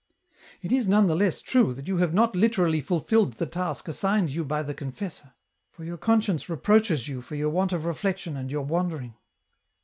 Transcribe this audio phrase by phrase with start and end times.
[0.63, 4.31] "It is none the less true that you have not literally fulfilled the task assigned
[4.31, 5.33] you by the confessor,
[5.69, 9.13] for your conscience reproaches you for your want of reflection and your wandering."